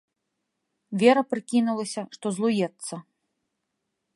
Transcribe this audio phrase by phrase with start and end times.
[1.03, 2.95] Вера прыкінулася, што злуецца.